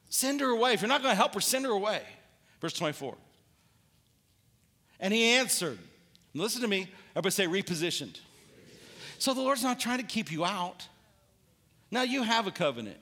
[0.09, 0.73] Send her away.
[0.75, 2.03] If you're not going to help her, send her away.
[2.61, 3.17] Verse 24.
[5.01, 5.79] And he answered,
[6.35, 6.89] Listen to me.
[7.15, 8.21] Everybody say, repositioned.
[9.19, 10.87] So the Lord's not trying to keep you out.
[11.91, 12.99] Now you have a covenant.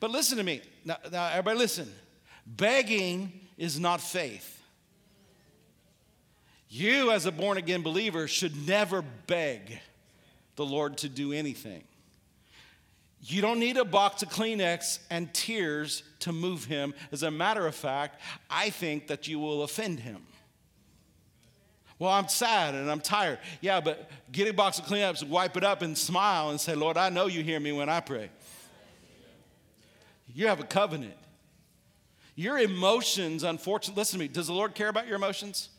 [0.00, 0.62] But listen to me.
[0.84, 1.92] Now, now everybody listen.
[2.46, 4.52] Begging is not faith.
[6.68, 9.78] You, as a born again believer, should never beg
[10.56, 11.84] the Lord to do anything.
[13.20, 16.94] You don't need a box of Kleenex and tears to move him.
[17.12, 18.20] As a matter of fact,
[18.50, 20.22] I think that you will offend him.
[21.98, 23.38] Well, I'm sad and I'm tired.
[23.60, 26.96] Yeah, but get a box of Kleenex, wipe it up, and smile and say, Lord,
[26.96, 28.30] I know you hear me when I pray.
[30.34, 31.14] You have a covenant.
[32.34, 34.28] Your emotions, unfortunately, listen to me.
[34.28, 35.70] Does the Lord care about your emotions?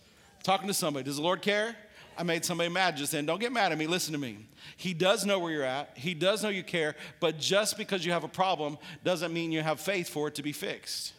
[0.47, 1.03] talking to somebody.
[1.03, 1.75] Does the Lord care?
[2.17, 3.25] I made somebody mad just then.
[3.25, 3.85] Don't get mad at me.
[3.85, 4.47] Listen to me.
[4.77, 5.91] He does know where you're at.
[5.95, 6.95] He does know you care.
[7.19, 10.43] But just because you have a problem doesn't mean you have faith for it to
[10.43, 11.13] be fixed.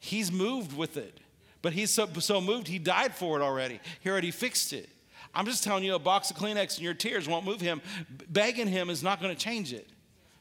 [0.00, 1.20] He's moved with it.
[1.64, 3.80] But he's so, so moved, he died for it already.
[4.02, 4.86] He already fixed it.
[5.34, 7.80] I'm just telling you, a box of Kleenex and your tears won't move him.
[8.28, 9.88] Begging him is not going to change it.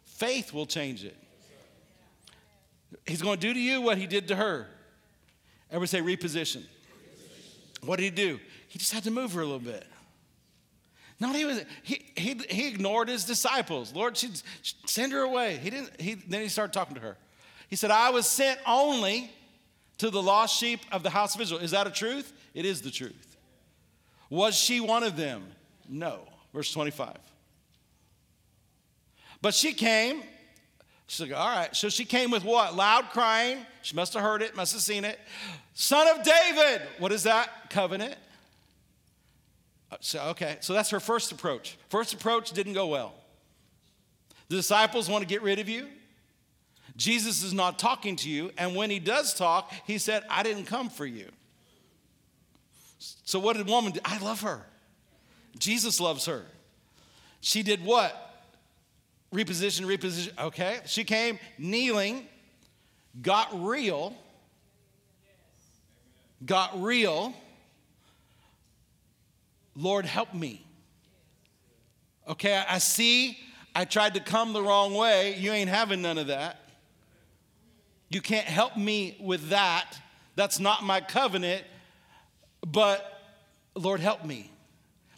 [0.04, 1.16] Faith will change it.
[3.06, 4.68] He's going to do to you what he did to her.
[5.72, 6.64] Everybody say reposition.
[7.86, 8.38] What did he do?
[8.68, 9.88] He just had to move her a little bit.
[11.22, 13.94] Not even he, he, he ignored his disciples.
[13.94, 14.42] Lord, she'd
[14.86, 15.56] send her away.
[15.56, 16.02] He didn't.
[16.02, 17.16] He, then he started talking to her.
[17.70, 19.32] He said, "I was sent only
[20.04, 22.34] to the lost sheep of the house of Israel." Is that a truth?
[22.54, 23.38] It is the truth.
[24.30, 25.44] Was she one of them?
[25.88, 26.28] No.
[26.54, 27.18] Verse twenty-five.
[29.42, 30.24] But she came
[31.14, 31.76] She's like, all right.
[31.76, 32.76] So she came with what?
[32.76, 33.60] Loud crying.
[33.84, 35.20] She must have heard it, must have seen it.
[35.76, 36.82] Son of David.
[36.98, 37.70] What is that?
[37.70, 38.16] Covenant.
[39.92, 41.78] Uh, so, okay, so that's her first approach.
[41.90, 43.14] First approach didn't go well.
[44.48, 45.88] The disciples want to get rid of you.
[46.96, 48.52] Jesus is not talking to you.
[48.58, 51.28] And when he does talk, he said, I didn't come for you.
[53.26, 54.00] So, what did woman do?
[54.06, 54.66] I love her.
[55.58, 56.46] Jesus loves her.
[57.42, 58.24] She did what?
[59.34, 60.38] reposition, reposition.
[60.40, 60.80] Okay.
[60.86, 62.28] She came kneeling,
[63.22, 64.16] got real,
[66.46, 67.34] got real.
[69.76, 70.66] Lord, help me.
[72.30, 73.38] Okay, I see
[73.76, 75.36] I tried to come the wrong way.
[75.36, 76.60] You ain't having none of that.
[78.14, 79.98] You can't help me with that.
[80.36, 81.64] That's not my covenant.
[82.66, 83.04] But
[83.76, 84.52] Lord, help me.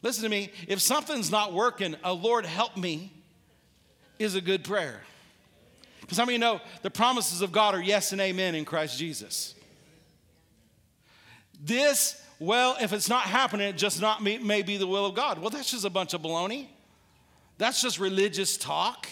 [0.02, 0.52] Listen to me.
[0.68, 3.12] If something's not working, a Lord, help me
[4.18, 5.02] is a good prayer.
[6.02, 8.64] Because how many of you know the promises of God are yes and amen in
[8.64, 9.56] Christ Jesus?
[11.60, 15.40] This, well, if it's not happening, it just not may be the will of God.
[15.40, 16.68] Well, that's just a bunch of baloney.
[17.58, 19.08] That's just religious talk.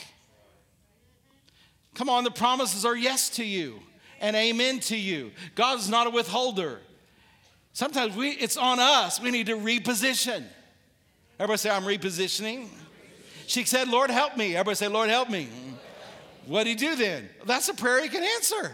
[1.94, 3.80] Come on, the promises are yes to you
[4.20, 5.32] and amen to you.
[5.56, 6.80] God is not a withholder.
[7.74, 9.20] Sometimes we, it's on us.
[9.20, 10.44] We need to reposition.
[11.40, 12.68] Everybody say, I'm repositioning.
[13.48, 14.56] She said, Lord, help me.
[14.56, 15.50] Everybody say, Lord, help me.
[16.46, 17.30] What do he do then?
[17.46, 18.72] That's a prayer he can answer.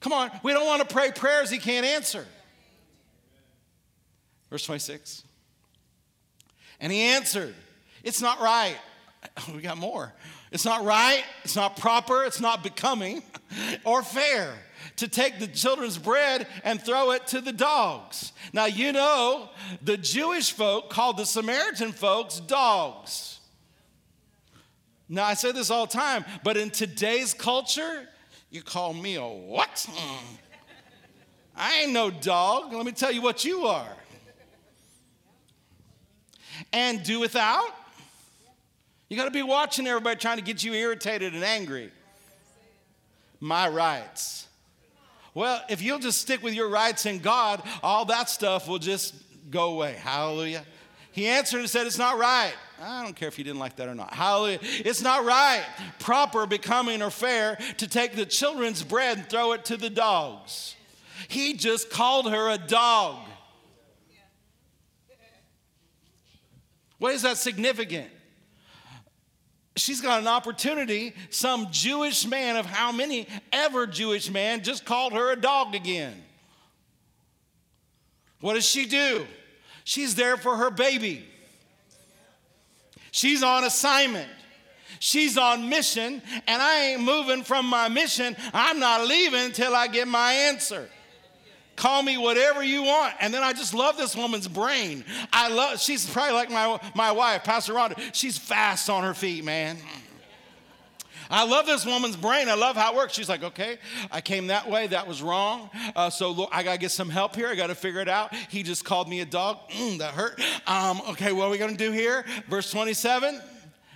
[0.00, 2.26] Come on, we don't want to pray prayers he can't answer.
[4.50, 5.22] Verse 26.
[6.80, 7.54] And he answered,
[8.02, 8.76] It's not right.
[9.54, 10.12] We got more.
[10.52, 13.22] It's not right, it's not proper, it's not becoming
[13.84, 14.54] or fair
[14.96, 18.32] to take the children's bread and throw it to the dogs.
[18.52, 19.50] Now, you know,
[19.82, 23.40] the Jewish folk called the Samaritan folks dogs.
[25.08, 28.08] Now, I say this all the time, but in today's culture,
[28.50, 29.88] you call me a what?
[31.56, 32.72] I ain't no dog.
[32.72, 33.96] Let me tell you what you are.
[36.72, 37.72] And do without.
[39.08, 41.92] You got to be watching everybody trying to get you irritated and angry.
[43.40, 44.48] My rights.
[45.34, 49.14] Well, if you'll just stick with your rights in God, all that stuff will just
[49.50, 49.92] go away.
[49.92, 50.64] Hallelujah.
[51.12, 52.54] He answered and said, It's not right.
[52.82, 54.12] I don't care if you didn't like that or not.
[54.12, 54.58] Hallelujah.
[54.62, 55.64] It's not right,
[55.98, 60.74] proper, becoming, or fair to take the children's bread and throw it to the dogs.
[61.28, 63.16] He just called her a dog.
[66.98, 68.10] What is that significant?
[69.76, 71.14] She's got an opportunity.
[71.30, 76.22] Some Jewish man, of how many ever Jewish man, just called her a dog again.
[78.40, 79.26] What does she do?
[79.84, 81.24] She's there for her baby.
[83.10, 84.30] She's on assignment.
[84.98, 88.34] She's on mission, and I ain't moving from my mission.
[88.54, 90.88] I'm not leaving until I get my answer.
[91.76, 93.14] Call me whatever you want.
[93.20, 95.04] And then I just love this woman's brain.
[95.32, 97.98] I love, she's probably like my, my wife, Pastor Rhonda.
[98.12, 99.76] She's fast on her feet, man.
[101.28, 102.48] I love this woman's brain.
[102.48, 103.14] I love how it works.
[103.14, 103.78] She's like, okay,
[104.10, 104.86] I came that way.
[104.86, 105.70] That was wrong.
[105.94, 107.48] Uh, so look, I got to get some help here.
[107.48, 108.34] I got to figure it out.
[108.34, 109.58] He just called me a dog.
[109.70, 110.40] Mm, that hurt.
[110.66, 112.24] Um, okay, what are we going to do here?
[112.48, 113.40] Verse 27.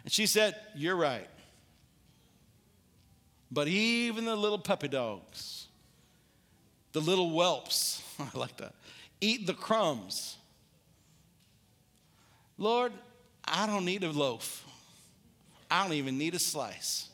[0.04, 1.28] And she said, You're right.
[3.50, 5.66] But even the little puppy dogs,
[6.92, 8.74] the little whelps, I like that,
[9.20, 10.36] eat the crumbs.
[12.58, 12.92] Lord,
[13.44, 14.64] I don't need a loaf.
[15.70, 17.08] I don't even need a slice.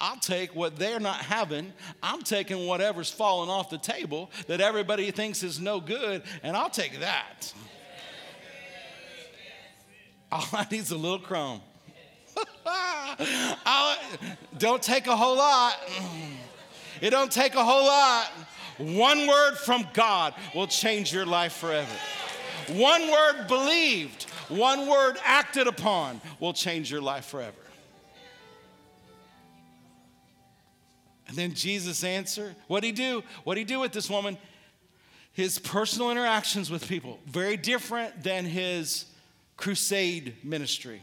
[0.00, 1.72] I'll take what they're not having.
[2.02, 6.70] I'm taking whatever's falling off the table that everybody thinks is no good, and I'll
[6.70, 7.52] take that.
[10.32, 11.60] All I need is a little crumb.
[14.58, 15.74] don't take a whole lot.
[17.00, 18.26] It don't take a whole lot.
[18.78, 21.92] One word from God will change your life forever.
[22.68, 27.56] One word believed, one word acted upon will change your life forever.
[31.28, 33.22] And then Jesus answered, What'd he do?
[33.44, 34.38] What'd he do with this woman?
[35.32, 39.04] His personal interactions with people, very different than his
[39.56, 41.02] crusade ministry,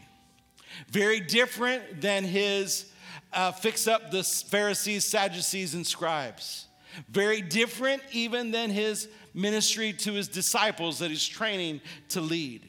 [0.88, 2.90] very different than his
[3.32, 6.66] uh, fix up the Pharisees, Sadducees, and scribes.
[7.10, 12.66] Very different even than his ministry to his disciples that he's training to lead.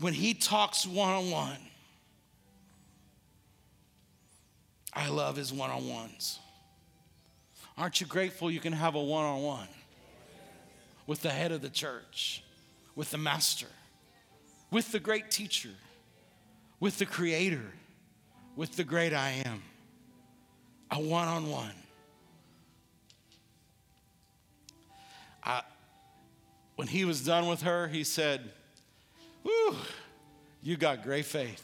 [0.00, 1.58] When he talks one on one,
[4.92, 6.38] I love his one on ones.
[7.76, 9.68] Aren't you grateful you can have a one on one
[11.06, 12.42] with the head of the church,
[12.96, 13.68] with the master,
[14.70, 15.70] with the great teacher,
[16.80, 17.72] with the creator,
[18.56, 19.62] with the great I am?
[20.90, 21.72] A one on one.
[26.78, 28.52] When he was done with her, he said,
[29.42, 29.74] Whew,
[30.62, 31.60] you got great faith.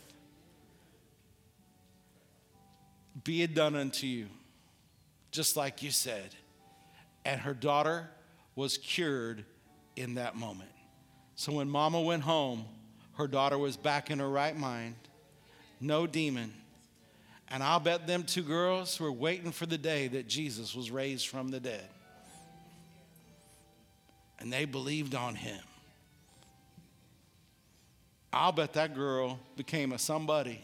[3.22, 4.27] Be it done unto you,
[5.31, 6.35] just like you said.
[7.25, 8.11] And her daughter
[8.57, 9.45] was cured
[9.95, 10.72] in that moment.
[11.37, 12.64] So when mama went home,
[13.12, 14.97] her daughter was back in her right mind,
[15.81, 16.53] no demon
[17.49, 21.28] and I'll bet them two girls were waiting for the day that Jesus was raised
[21.28, 21.88] from the dead.
[24.38, 25.61] And they believed on him.
[28.32, 30.61] I'll bet that girl became a somebody.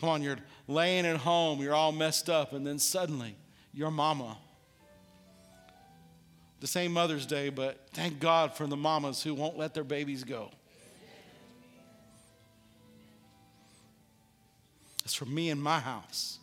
[0.00, 3.34] Come on, you're laying at home, you're all messed up, and then suddenly
[3.72, 4.36] your mama.
[6.60, 10.24] The same Mother's Day, but thank God for the mamas who won't let their babies
[10.24, 10.50] go.
[15.06, 16.40] It's for me and my house.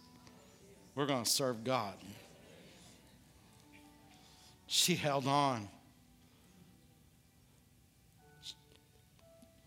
[0.96, 1.96] We're going to serve God.
[4.68, 5.68] She held on.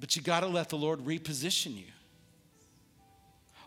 [0.00, 1.92] But you got to let the Lord reposition you.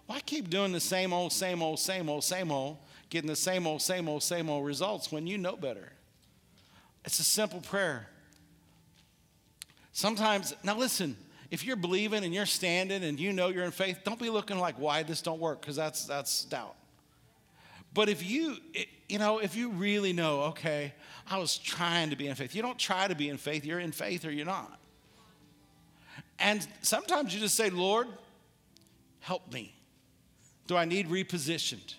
[0.07, 2.77] Why keep doing the same old, same old, same old, same old,
[3.11, 5.91] getting the same old, same old, same old results when you know better?
[7.05, 8.07] It's a simple prayer.
[9.91, 11.15] Sometimes, now listen,
[11.51, 14.59] if you're believing and you're standing and you know you're in faith, don't be looking
[14.59, 16.75] like why this don't work because that's that's doubt.
[17.93, 18.57] But if you
[19.07, 20.93] you know, if you really know, okay,
[21.29, 22.53] I was trying to be in faith.
[22.53, 24.79] You don't try to be in faith, you're in faith or you're not.
[26.37, 28.07] And sometimes you just say, "Lord,
[29.19, 29.75] help me.
[30.67, 31.95] Do I need repositioned?"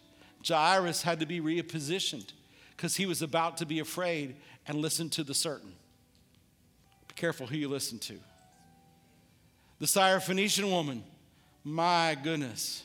[0.46, 2.32] Jairus had to be repositioned
[2.76, 4.36] because he was about to be afraid
[4.66, 5.74] and listen to the certain.
[7.08, 8.18] Be careful who you listen to.
[9.80, 11.02] The Syrophoenician woman,
[11.64, 12.84] my goodness.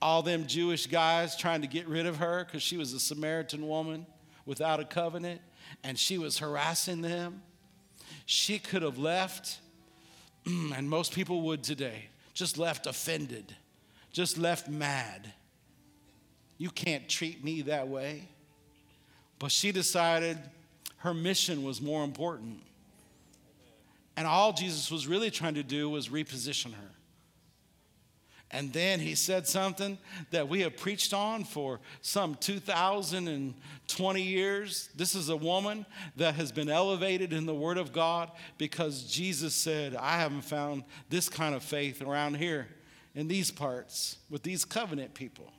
[0.00, 3.66] All them Jewish guys trying to get rid of her because she was a Samaritan
[3.66, 4.06] woman
[4.46, 5.40] without a covenant
[5.82, 7.42] and she was harassing them.
[8.26, 9.58] She could have left,
[10.46, 13.56] and most people would today, just left offended,
[14.12, 15.32] just left mad.
[16.58, 18.28] You can't treat me that way.
[19.40, 20.38] But she decided
[20.98, 22.60] her mission was more important.
[24.16, 26.90] And all Jesus was really trying to do was reposition her.
[28.50, 29.98] And then he said something
[30.30, 34.90] that we have preached on for some 2,020 years.
[34.94, 35.84] This is a woman
[36.14, 40.84] that has been elevated in the Word of God because Jesus said, I haven't found
[41.10, 42.68] this kind of faith around here
[43.16, 45.52] in these parts with these covenant people.